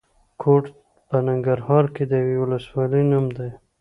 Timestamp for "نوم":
3.11-3.25